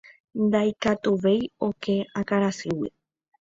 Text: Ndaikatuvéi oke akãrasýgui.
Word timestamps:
Ndaikatuvéi 0.45 1.39
oke 1.67 1.95
akãrasýgui. 2.19 2.89